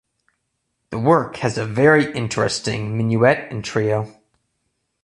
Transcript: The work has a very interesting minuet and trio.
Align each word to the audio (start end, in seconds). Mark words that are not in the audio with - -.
The 0.89 0.97
work 0.97 1.35
has 1.35 1.59
a 1.59 1.63
very 1.67 2.11
interesting 2.15 2.97
minuet 2.97 3.51
and 3.51 3.63
trio. 3.63 4.11